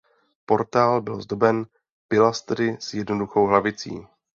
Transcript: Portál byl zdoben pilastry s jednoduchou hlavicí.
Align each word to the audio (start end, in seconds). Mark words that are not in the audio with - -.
Portál 0.45 1.01
byl 1.01 1.21
zdoben 1.21 1.65
pilastry 2.07 2.77
s 2.79 2.93
jednoduchou 2.93 3.45
hlavicí. 3.47 4.07